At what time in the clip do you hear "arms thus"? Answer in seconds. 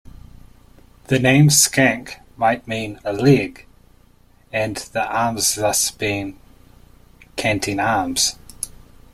5.05-5.91